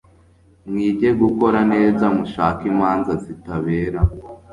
[0.69, 4.01] mwige gukora neza, mushake imanza zitabera